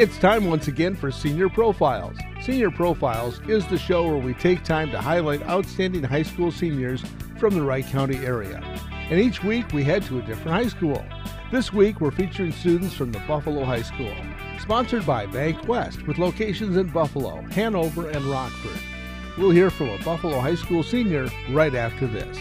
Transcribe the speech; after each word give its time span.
It's 0.00 0.16
time 0.16 0.46
once 0.46 0.66
again 0.66 0.94
for 0.94 1.10
Senior 1.10 1.50
Profiles. 1.50 2.16
Senior 2.40 2.70
Profiles 2.70 3.38
is 3.40 3.66
the 3.66 3.76
show 3.76 4.06
where 4.06 4.16
we 4.16 4.32
take 4.32 4.64
time 4.64 4.90
to 4.92 4.98
highlight 4.98 5.46
outstanding 5.46 6.02
high 6.02 6.22
school 6.22 6.50
seniors 6.50 7.04
from 7.38 7.52
the 7.52 7.60
Wright 7.60 7.84
County 7.84 8.16
area. 8.16 8.62
And 9.10 9.20
each 9.20 9.44
week 9.44 9.74
we 9.74 9.84
head 9.84 10.02
to 10.04 10.18
a 10.18 10.22
different 10.22 10.52
high 10.52 10.68
school. 10.68 11.04
This 11.52 11.70
week 11.74 12.00
we're 12.00 12.12
featuring 12.12 12.50
students 12.50 12.94
from 12.94 13.12
the 13.12 13.18
Buffalo 13.28 13.62
High 13.62 13.82
School. 13.82 14.14
Sponsored 14.58 15.04
by 15.04 15.26
Bank 15.26 15.68
West 15.68 16.06
with 16.06 16.16
locations 16.16 16.78
in 16.78 16.86
Buffalo, 16.86 17.42
Hanover, 17.50 18.08
and 18.08 18.24
Rockford. 18.24 18.80
We'll 19.36 19.50
hear 19.50 19.68
from 19.68 19.90
a 19.90 20.02
Buffalo 20.02 20.40
High 20.40 20.54
School 20.54 20.82
senior 20.82 21.28
right 21.50 21.74
after 21.74 22.06
this. 22.06 22.38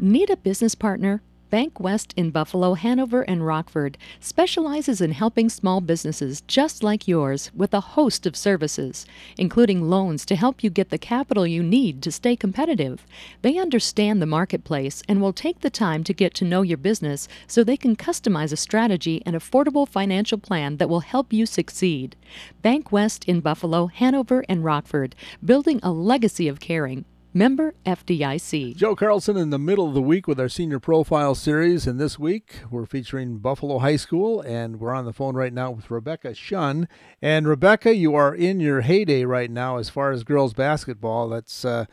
Need 0.00 0.30
a 0.30 0.36
business 0.36 0.74
partner? 0.74 1.22
Bank 1.56 1.80
West 1.80 2.12
in 2.18 2.32
Buffalo, 2.32 2.74
Hanover, 2.74 3.22
and 3.22 3.46
Rockford 3.46 3.96
specializes 4.20 5.00
in 5.00 5.12
helping 5.12 5.48
small 5.48 5.80
businesses 5.80 6.42
just 6.42 6.82
like 6.82 7.08
yours 7.08 7.50
with 7.54 7.72
a 7.72 7.80
host 7.80 8.26
of 8.26 8.36
services, 8.36 9.06
including 9.38 9.88
loans 9.88 10.26
to 10.26 10.36
help 10.36 10.62
you 10.62 10.68
get 10.68 10.90
the 10.90 10.98
capital 10.98 11.46
you 11.46 11.62
need 11.62 12.02
to 12.02 12.12
stay 12.12 12.36
competitive. 12.36 13.06
They 13.40 13.56
understand 13.56 14.20
the 14.20 14.26
marketplace 14.26 15.02
and 15.08 15.22
will 15.22 15.32
take 15.32 15.60
the 15.60 15.70
time 15.70 16.04
to 16.04 16.12
get 16.12 16.34
to 16.34 16.44
know 16.44 16.60
your 16.60 16.76
business 16.76 17.26
so 17.46 17.64
they 17.64 17.78
can 17.78 17.96
customize 17.96 18.52
a 18.52 18.56
strategy 18.56 19.22
and 19.24 19.34
affordable 19.34 19.88
financial 19.88 20.36
plan 20.36 20.76
that 20.76 20.90
will 20.90 21.00
help 21.00 21.32
you 21.32 21.46
succeed. 21.46 22.16
Bank 22.60 22.92
West 22.92 23.24
in 23.24 23.40
Buffalo, 23.40 23.86
Hanover, 23.86 24.44
and 24.46 24.62
Rockford, 24.62 25.14
building 25.42 25.80
a 25.82 25.90
legacy 25.90 26.48
of 26.48 26.60
caring. 26.60 27.06
Member 27.36 27.74
FDIC. 27.84 28.76
Joe 28.76 28.96
Carlson 28.96 29.36
in 29.36 29.50
the 29.50 29.58
middle 29.58 29.86
of 29.86 29.92
the 29.92 30.00
week 30.00 30.26
with 30.26 30.40
our 30.40 30.48
senior 30.48 30.80
profile 30.80 31.34
series, 31.34 31.86
and 31.86 32.00
this 32.00 32.18
week 32.18 32.60
we're 32.70 32.86
featuring 32.86 33.40
Buffalo 33.40 33.78
High 33.78 33.96
School, 33.96 34.40
and 34.40 34.80
we're 34.80 34.94
on 34.94 35.04
the 35.04 35.12
phone 35.12 35.34
right 35.34 35.52
now 35.52 35.70
with 35.70 35.90
Rebecca 35.90 36.32
Shun. 36.32 36.88
And 37.20 37.46
Rebecca, 37.46 37.94
you 37.94 38.14
are 38.14 38.34
in 38.34 38.58
your 38.58 38.80
heyday 38.80 39.26
right 39.26 39.50
now 39.50 39.76
as 39.76 39.90
far 39.90 40.12
as 40.12 40.24
girls 40.24 40.54
basketball. 40.54 41.28
That's 41.28 41.62
uh, 41.62 41.84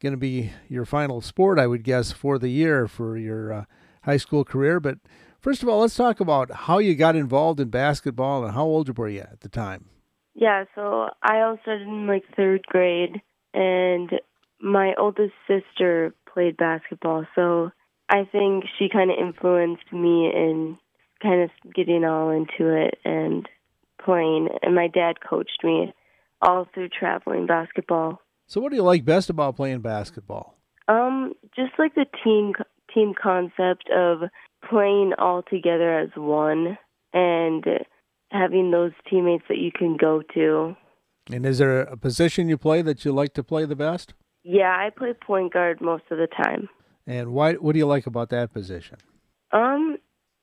going 0.00 0.14
to 0.14 0.16
be 0.16 0.52
your 0.70 0.86
final 0.86 1.20
sport, 1.20 1.58
I 1.58 1.66
would 1.66 1.84
guess, 1.84 2.12
for 2.12 2.38
the 2.38 2.48
year 2.48 2.88
for 2.88 3.18
your 3.18 3.52
uh, 3.52 3.64
high 4.04 4.16
school 4.16 4.42
career. 4.42 4.80
But 4.80 5.00
first 5.38 5.62
of 5.62 5.68
all, 5.68 5.80
let's 5.80 5.96
talk 5.96 6.18
about 6.18 6.50
how 6.50 6.78
you 6.78 6.94
got 6.94 7.14
involved 7.14 7.60
in 7.60 7.68
basketball 7.68 8.42
and 8.42 8.54
how 8.54 8.64
old 8.64 8.96
were 8.96 9.10
you 9.10 9.20
at 9.20 9.42
the 9.42 9.50
time? 9.50 9.90
Yeah, 10.34 10.64
so 10.74 11.10
I 11.22 11.42
all 11.42 11.58
started 11.60 11.86
in 11.86 12.06
like 12.06 12.24
third 12.34 12.62
grade, 12.66 13.20
and 13.52 14.12
my 14.60 14.94
oldest 14.98 15.34
sister 15.46 16.14
played 16.32 16.56
basketball, 16.56 17.26
so 17.34 17.70
I 18.08 18.24
think 18.30 18.64
she 18.78 18.88
kind 18.88 19.10
of 19.10 19.18
influenced 19.18 19.92
me 19.92 20.30
in 20.34 20.78
kind 21.22 21.42
of 21.42 21.50
getting 21.74 22.04
all 22.04 22.30
into 22.30 22.74
it 22.74 22.98
and 23.04 23.48
playing. 24.02 24.48
And 24.62 24.74
my 24.74 24.88
dad 24.88 25.16
coached 25.20 25.62
me 25.62 25.92
all 26.40 26.66
through 26.72 26.88
traveling 26.88 27.46
basketball. 27.46 28.20
So, 28.46 28.60
what 28.60 28.70
do 28.70 28.76
you 28.76 28.82
like 28.82 29.04
best 29.04 29.30
about 29.30 29.56
playing 29.56 29.80
basketball? 29.80 30.56
Um, 30.88 31.34
just 31.54 31.72
like 31.78 31.94
the 31.94 32.06
team 32.24 32.54
team 32.94 33.12
concept 33.20 33.90
of 33.94 34.22
playing 34.68 35.12
all 35.18 35.42
together 35.42 35.98
as 35.98 36.08
one 36.16 36.78
and 37.12 37.64
having 38.30 38.70
those 38.70 38.92
teammates 39.08 39.44
that 39.48 39.58
you 39.58 39.70
can 39.70 39.96
go 39.96 40.22
to. 40.34 40.74
And 41.30 41.44
is 41.44 41.58
there 41.58 41.80
a 41.80 41.96
position 41.96 42.48
you 42.48 42.56
play 42.56 42.80
that 42.82 43.04
you 43.04 43.12
like 43.12 43.34
to 43.34 43.44
play 43.44 43.66
the 43.66 43.76
best? 43.76 44.14
Yeah, 44.50 44.74
I 44.74 44.88
play 44.88 45.12
point 45.12 45.52
guard 45.52 45.82
most 45.82 46.04
of 46.10 46.16
the 46.16 46.26
time. 46.26 46.70
And 47.06 47.32
why? 47.32 47.52
What 47.54 47.74
do 47.74 47.78
you 47.78 47.86
like 47.86 48.06
about 48.06 48.30
that 48.30 48.50
position? 48.50 48.96
Um, 49.52 49.98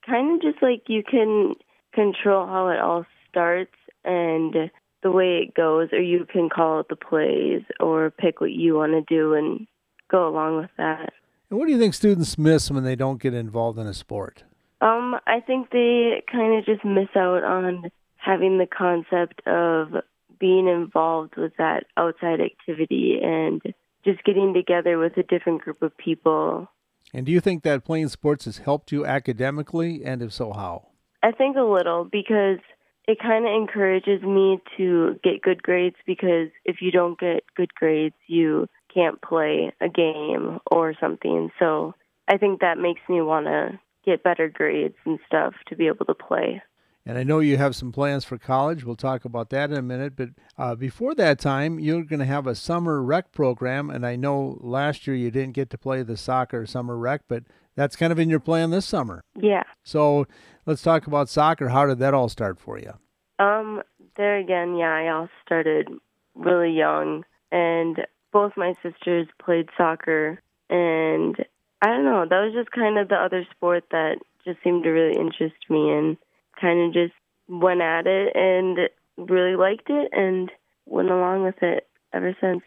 kind 0.06 0.36
of 0.36 0.42
just 0.44 0.62
like 0.62 0.84
you 0.88 1.02
can 1.02 1.56
control 1.92 2.45
how 2.45 2.67
it 2.67 2.80
all 2.80 3.08
starts 3.28 3.73
and 4.03 4.70
the 5.02 5.12
way 5.12 5.47
it 5.47 5.56
goes, 5.56 5.90
or 5.91 6.00
you 6.00 6.28
can 6.31 6.50
call 6.50 6.78
out 6.78 6.90
the 6.90 6.96
plays 6.96 7.63
or 7.79 8.12
pick 8.12 8.41
what 8.41 8.52
you 8.52 8.75
want 8.75 8.91
to 8.91 9.02
do 9.02 9.34
and 9.34 9.66
go 10.12 10.28
along 10.28 10.58
with 10.58 10.69
that. 10.78 11.12
And 11.50 11.58
what 11.58 11.66
do 11.66 11.72
you 11.72 11.79
think 11.79 11.96
students 11.96 12.38
miss 12.38 12.69
when 12.69 12.84
they 12.84 12.96
don't 12.96 13.19
get 13.19 13.34
involved 13.34 13.79
in 13.79 13.88
a 13.88 13.94
sport? 13.96 14.44
Um, 14.81 15.16
I 15.25 15.40
think 15.40 15.72
they 15.72 16.22
kind 16.31 16.59
of 16.59 16.63
just 16.63 16.85
miss 16.85 17.09
out 17.16 17.44
on 17.44 17.90
having 18.18 18.59
the 18.59 18.68
concept 18.68 19.41
of 19.47 20.03
being 20.40 20.68
involved 20.68 21.38
with 21.38 21.53
that 21.58 21.85
outside 21.97 22.40
activity 22.40 23.18
and 23.24 23.63
just 24.05 24.23
getting 24.23 24.53
together 24.53 24.97
with 24.97 25.17
a 25.17 25.23
different 25.23 25.61
group 25.61 25.81
of 25.81 25.97
people. 25.97 26.69
And 27.13 27.25
do 27.25 27.31
you 27.31 27.39
think 27.39 27.63
that 27.63 27.83
playing 27.83 28.09
sports 28.09 28.45
has 28.45 28.59
helped 28.59 28.91
you 28.91 29.05
academically? 29.05 30.03
And 30.05 30.21
if 30.21 30.31
so, 30.31 30.53
how? 30.53 30.89
I 31.23 31.31
think 31.31 31.57
a 31.57 31.61
little 31.61 32.05
because 32.05 32.59
it 33.07 33.19
kind 33.19 33.45
of 33.45 33.53
encourages 33.53 34.21
me 34.21 34.59
to 34.77 35.19
get 35.23 35.41
good 35.41 35.61
grades 35.61 35.95
because 36.05 36.49
if 36.66 36.77
you 36.81 36.91
don't 36.91 37.19
get 37.19 37.43
good 37.55 37.73
grades, 37.73 38.16
you 38.27 38.67
can't 38.93 39.21
play 39.21 39.71
a 39.81 39.89
game 39.89 40.59
or 40.72 40.93
something. 40.99 41.51
So 41.59 41.93
I 42.27 42.37
think 42.37 42.61
that 42.61 42.77
makes 42.77 43.01
me 43.09 43.22
want 43.22 43.45
to 43.47 43.79
get 44.05 44.23
better 44.23 44.49
grades 44.49 44.95
and 45.05 45.19
stuff 45.25 45.53
to 45.67 45.75
be 45.75 45.87
able 45.87 46.05
to 46.05 46.13
play. 46.13 46.61
And 47.05 47.17
I 47.17 47.23
know 47.23 47.39
you 47.39 47.57
have 47.57 47.75
some 47.75 47.91
plans 47.91 48.25
for 48.25 48.38
college. 48.38 48.83
We'll 48.83 48.95
talk 48.95 49.25
about 49.25 49.49
that 49.51 49.69
in 49.69 49.77
a 49.77 49.81
minute. 49.81 50.16
But 50.16 50.29
uh, 50.57 50.75
before 50.75 51.13
that 51.16 51.38
time, 51.39 51.79
you're 51.79 52.03
going 52.03 52.19
to 52.19 52.25
have 52.25 52.47
a 52.47 52.55
summer 52.55 53.03
rec 53.03 53.31
program. 53.31 53.91
And 53.91 54.05
I 54.05 54.16
know 54.16 54.57
last 54.59 55.05
year 55.05 55.16
you 55.16 55.29
didn't 55.29 55.53
get 55.53 55.69
to 55.69 55.77
play 55.77 56.01
the 56.01 56.17
soccer 56.17 56.66
summer 56.66 56.97
rec, 56.97 57.21
but 57.27 57.43
that's 57.75 57.95
kind 57.95 58.11
of 58.11 58.17
in 58.17 58.29
your 58.29 58.39
plan 58.39 58.71
this 58.71 58.85
summer. 58.85 59.23
Yeah. 59.35 59.63
So 59.83 60.25
let's 60.66 60.81
talk 60.81 61.05
about 61.05 61.29
soccer. 61.29 61.69
How 61.69 61.85
did 61.85 61.99
that 61.99 62.13
all 62.13 62.29
start 62.29 62.59
for 62.59 62.79
you? 62.79 62.93
Um, 63.37 63.83
there 64.17 64.37
again, 64.37 64.75
yeah, 64.75 64.93
I 64.93 65.09
all 65.09 65.29
started 65.45 65.89
really 66.35 66.72
young, 66.72 67.25
and 67.51 67.97
both 68.31 68.53
my 68.55 68.73
sisters 68.81 69.27
played 69.43 69.69
soccer, 69.77 70.41
and 70.69 71.35
I 71.81 71.87
don't 71.87 72.05
know, 72.05 72.25
that 72.29 72.43
was 72.45 72.53
just 72.53 72.72
kind 72.72 72.97
of 72.97 73.09
the 73.09 73.16
other 73.16 73.45
sport 73.51 73.83
that 73.91 74.19
just 74.45 74.63
seemed 74.63 74.83
to 74.83 74.89
really 74.89 75.19
interest 75.19 75.55
me, 75.69 75.91
and 75.91 76.17
kind 76.66 76.88
of 76.88 76.94
just 76.94 77.14
went 77.48 77.81
at 77.81 78.08
it 78.08 78.36
and 78.36 78.78
really 79.18 79.56
liked 79.56 79.90
it 79.90 80.09
and 80.12 80.52
went 80.86 81.12
along 81.12 81.44
with 81.44 81.62
it 81.62 81.88
ever 82.12 82.36
since. 82.42 82.64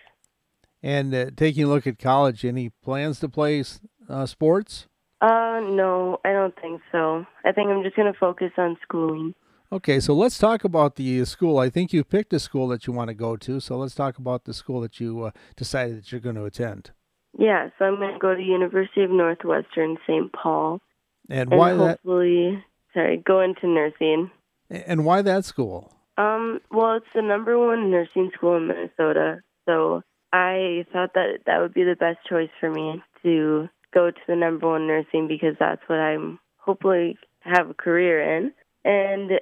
And 0.83 1.13
uh, 1.13 1.31
taking 1.37 1.65
a 1.65 1.67
look 1.67 1.87
at 1.87 1.99
college, 1.99 2.45
any 2.45 2.71
plans 2.85 3.19
to 3.21 3.29
play 3.29 3.65
uh, 4.09 4.27
sports? 4.27 4.87
Uh, 5.21 5.61
no, 5.65 6.21
I 6.25 6.33
don't 6.33 6.55
think 6.61 6.81
so. 6.93 7.27
I 7.45 7.51
think 7.51 7.71
I'm 7.71 7.83
just 7.83 7.97
going 7.97 8.13
to 8.13 8.19
focus 8.19 8.53
on 8.57 8.77
schooling. 8.83 9.35
Okay, 9.73 9.99
so 9.99 10.15
let's 10.15 10.39
talk 10.39 10.63
about 10.63 10.95
the 10.95 11.25
school. 11.25 11.59
I 11.59 11.69
think 11.69 11.93
you 11.93 12.05
picked 12.05 12.33
a 12.33 12.39
school 12.39 12.69
that 12.69 12.87
you 12.87 12.93
want 12.93 13.09
to 13.09 13.15
go 13.15 13.37
to, 13.37 13.59
so 13.59 13.77
let's 13.77 13.95
talk 13.95 14.17
about 14.17 14.45
the 14.45 14.55
school 14.55 14.81
that 14.81 15.01
you 15.01 15.25
uh, 15.25 15.31
decided 15.57 15.99
that 15.99 16.13
you're 16.13 16.21
going 16.21 16.37
to 16.37 16.45
attend. 16.45 16.93
Yeah, 17.37 17.69
so 17.79 17.85
I'm 17.85 17.97
going 17.97 18.15
to 18.15 18.19
go 18.19 18.35
to 18.35 18.41
University 18.41 19.03
of 19.03 19.11
Northwestern 19.11 19.99
St. 20.07 20.33
Paul. 20.33 20.81
And, 21.29 21.51
and 21.51 21.59
why 21.59 21.75
hopefully, 21.75 22.55
that? 22.55 22.63
Sorry, 22.95 23.17
go 23.17 23.41
into 23.41 23.67
nursing. 23.67 24.31
And 24.71 25.05
why 25.05 25.23
that 25.23 25.45
school? 25.45 25.95
Um, 26.17 26.61
well, 26.71 26.97
it's 26.97 27.07
the 27.15 27.23
number 27.23 27.59
one 27.59 27.91
nursing 27.91 28.31
school 28.35 28.57
in 28.57 28.67
Minnesota, 28.67 29.41
so 29.67 30.03
I 30.33 30.85
thought 30.93 31.15
that 31.15 31.41
that 31.47 31.61
would 31.61 31.73
be 31.73 31.85
the 31.85 31.97
best 31.97 32.19
choice 32.29 32.51
for 32.61 32.71
me 32.71 33.03
to 33.23 33.69
go 33.95 34.11
to 34.11 34.21
the 34.27 34.37
number 34.37 34.69
one 34.69 34.87
nursing 34.87 35.29
because 35.29 35.55
that's 35.59 35.83
what 35.87 35.99
I'm 35.99 36.39
hopefully 36.57 37.17
have 37.41 37.71
a 37.71 37.75
career 37.75 38.37
in. 38.37 38.53
And 38.85 39.41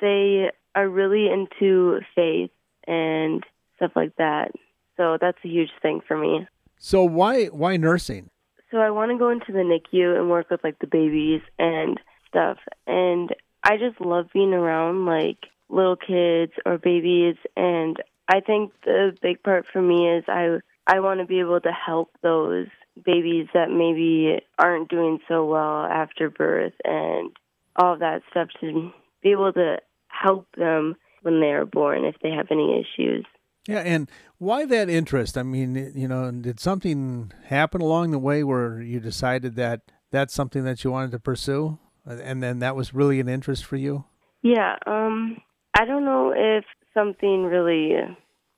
they 0.00 0.50
are 0.74 0.88
really 0.88 1.28
into 1.28 2.00
faith 2.14 2.50
and 2.86 3.44
stuff 3.76 3.92
like 3.96 4.14
that. 4.16 4.52
So 4.96 5.18
that's 5.20 5.38
a 5.44 5.48
huge 5.48 5.70
thing 5.82 6.00
for 6.06 6.16
me. 6.16 6.46
So 6.78 7.02
why 7.02 7.46
why 7.46 7.76
nursing? 7.76 8.30
So 8.70 8.78
I 8.78 8.90
want 8.90 9.10
to 9.10 9.18
go 9.18 9.30
into 9.30 9.52
the 9.52 9.58
NICU 9.58 10.16
and 10.16 10.30
work 10.30 10.50
with 10.50 10.62
like 10.62 10.78
the 10.78 10.86
babies 10.86 11.42
and 11.58 11.98
stuff. 12.30 12.58
And 12.86 13.34
I 13.62 13.76
just 13.76 14.00
love 14.00 14.26
being 14.32 14.54
around 14.54 15.04
like 15.04 15.38
little 15.68 15.96
kids 15.96 16.52
or 16.64 16.78
babies. 16.78 17.36
And 17.56 17.96
I 18.28 18.40
think 18.40 18.72
the 18.84 19.12
big 19.20 19.42
part 19.42 19.66
for 19.72 19.82
me 19.82 20.08
is 20.08 20.24
I 20.28 20.58
I 20.86 21.00
want 21.00 21.20
to 21.20 21.26
be 21.26 21.40
able 21.40 21.60
to 21.60 21.72
help 21.72 22.10
those 22.22 22.66
babies 23.04 23.46
that 23.54 23.70
maybe 23.70 24.40
aren't 24.58 24.88
doing 24.88 25.20
so 25.28 25.44
well 25.46 25.84
after 25.84 26.30
birth 26.30 26.72
and 26.84 27.30
all 27.76 27.98
that 27.98 28.22
stuff 28.30 28.48
to 28.60 28.90
be 29.22 29.30
able 29.30 29.52
to 29.52 29.76
help 30.08 30.46
them 30.56 30.96
when 31.22 31.40
they 31.40 31.48
are 31.48 31.66
born 31.66 32.04
if 32.04 32.16
they 32.22 32.30
have 32.30 32.48
any 32.50 32.80
issues. 32.80 33.24
Yeah, 33.68 33.80
and 33.80 34.10
why 34.38 34.64
that 34.64 34.88
interest? 34.88 35.36
I 35.36 35.42
mean, 35.42 35.92
you 35.94 36.08
know, 36.08 36.30
did 36.30 36.58
something 36.58 37.30
happen 37.44 37.80
along 37.80 38.10
the 38.10 38.18
way 38.18 38.42
where 38.42 38.80
you 38.80 39.00
decided 39.00 39.54
that 39.56 39.82
that's 40.10 40.34
something 40.34 40.64
that 40.64 40.82
you 40.82 40.90
wanted 40.90 41.12
to 41.12 41.20
pursue? 41.20 41.78
And 42.18 42.42
then 42.42 42.58
that 42.60 42.76
was 42.76 42.94
really 42.94 43.20
an 43.20 43.28
interest 43.28 43.64
for 43.64 43.76
you. 43.76 44.04
Yeah, 44.42 44.76
um, 44.86 45.38
I 45.78 45.84
don't 45.84 46.04
know 46.04 46.32
if 46.34 46.64
something 46.94 47.44
really 47.44 47.92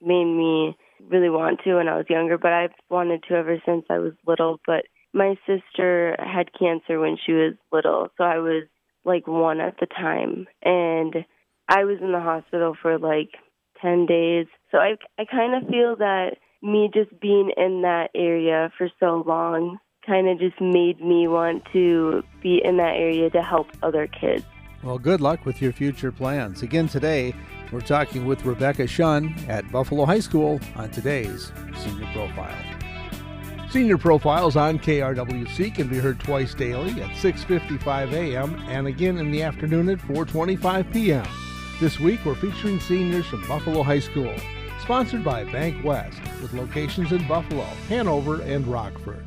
made 0.01 0.25
me 0.25 0.77
really 1.11 1.31
want 1.31 1.61
to 1.65 1.75
when 1.77 1.89
I 1.89 1.97
was 1.97 2.07
younger, 2.09 2.39
but 2.39 2.53
I've 2.53 2.75
wanted 2.89 3.25
to 3.29 3.35
ever 3.35 3.57
since 3.67 3.85
I 3.91 3.99
was 3.99 4.13
little. 4.27 4.61
But 4.67 4.85
my 5.13 5.35
sister 5.47 6.17
had 6.19 6.51
cancer 6.59 7.01
when 7.01 7.17
she 7.25 7.33
was 7.33 7.55
little, 7.73 8.09
so 8.17 8.25
I 8.25 8.39
was 8.39 8.65
like 9.05 9.27
one 9.27 9.61
at 9.61 9.77
the 9.81 9.87
time, 9.87 10.47
and 10.63 11.15
I 11.69 11.85
was 11.85 11.99
in 12.01 12.13
the 12.13 12.21
hospital 12.21 12.77
for 12.81 12.99
like 12.99 13.31
10 13.81 14.07
days. 14.07 14.47
So 14.71 14.79
I 14.79 14.97
I 15.19 15.25
kind 15.25 15.55
of 15.55 15.69
feel 15.69 15.97
that 15.97 16.37
me 16.63 16.89
just 16.93 17.19
being 17.21 17.51
in 17.57 17.83
that 17.83 18.11
area 18.15 18.73
for 18.79 18.89
so 19.01 19.25
long 19.27 19.79
kind 20.07 20.29
of 20.29 20.39
just 20.39 20.61
made 20.61 21.01
me 21.01 21.29
want 21.29 21.65
to 21.73 22.23
be 22.43 22.61
in 22.65 22.77
that 22.79 22.97
area 22.97 23.31
to 23.31 23.43
help 23.43 23.69
other 23.83 24.07
kids. 24.07 24.45
Well, 24.83 24.99
good 24.99 25.21
luck 25.21 25.47
with 25.47 25.63
your 25.63 25.73
future 25.73 26.11
plans. 26.11 26.63
Again, 26.63 26.89
today 26.89 27.35
we're 27.71 27.81
talking 27.81 28.27
with 28.27 28.45
Rebecca 28.45 28.87
Shun 28.87 29.35
at 29.49 29.71
Buffalo 29.71 30.05
High 30.05 30.21
School 30.21 30.61
on 30.75 30.91
today's 30.91 31.53
Senior 31.77 32.09
Profile. 32.13 32.73
Senior 33.71 33.97
Profiles 33.97 34.57
on 34.57 34.79
KRWC 34.79 35.75
can 35.75 35.89
be 35.89 35.99
heard 35.99 36.21
twice 36.21 36.53
daily 36.53 37.01
at 37.01 37.11
6:55 37.17 38.13
a.m. 38.13 38.55
and 38.69 38.87
again 38.87 39.17
in 39.17 39.31
the 39.31 39.43
afternoon 39.43 39.89
at 39.89 39.99
4:25 39.99 40.93
p.m. 40.93 41.27
This 41.81 41.99
week 41.99 42.21
we're 42.25 42.35
featuring 42.35 42.81
seniors 42.81 43.25
from 43.27 43.47
Buffalo 43.49 43.83
High 43.83 44.01
School, 44.01 44.35
sponsored 44.83 45.25
by 45.25 45.45
Bank 45.45 45.83
West 45.85 46.21
with 46.43 46.53
locations 46.53 47.13
in 47.13 47.27
Buffalo, 47.27 47.65
Hanover, 47.89 48.43
and 48.43 48.67
Rockford. 48.67 49.25